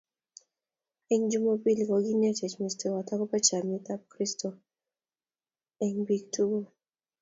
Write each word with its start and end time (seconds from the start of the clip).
Eng 1.13 1.25
jumambili 1.31 1.83
kokinetech 1.89 2.53
mestowot 2.61 3.07
akobo 3.13 3.37
chamnyet 3.47 3.85
ab 3.93 4.01
kristo 4.11 4.49
eng 5.83 5.97
biik 6.07 6.23
tukul 6.33 6.65